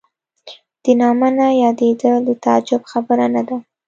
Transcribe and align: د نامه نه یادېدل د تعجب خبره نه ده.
د 0.83 0.85
نامه 1.01 1.29
نه 1.37 1.47
یادېدل 1.63 2.15
د 2.27 2.29
تعجب 2.43 2.81
خبره 2.91 3.25
نه 3.35 3.41
ده. 3.47 3.57